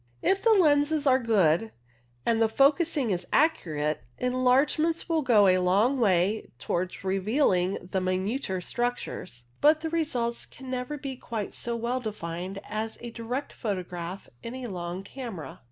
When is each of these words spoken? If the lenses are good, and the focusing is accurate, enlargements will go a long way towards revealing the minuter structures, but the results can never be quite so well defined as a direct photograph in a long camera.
If 0.23 0.41
the 0.41 0.53
lenses 0.55 1.05
are 1.05 1.19
good, 1.19 1.71
and 2.25 2.41
the 2.41 2.49
focusing 2.49 3.11
is 3.11 3.27
accurate, 3.31 4.01
enlargements 4.17 5.07
will 5.07 5.21
go 5.21 5.45
a 5.47 5.59
long 5.59 5.99
way 5.99 6.49
towards 6.57 7.03
revealing 7.03 7.73
the 7.91 8.01
minuter 8.01 8.61
structures, 8.61 9.43
but 9.61 9.81
the 9.81 9.91
results 9.91 10.47
can 10.47 10.71
never 10.71 10.97
be 10.97 11.15
quite 11.15 11.53
so 11.53 11.75
well 11.75 11.99
defined 11.99 12.59
as 12.67 12.97
a 13.01 13.11
direct 13.11 13.53
photograph 13.53 14.27
in 14.41 14.55
a 14.55 14.65
long 14.65 15.03
camera. 15.03 15.59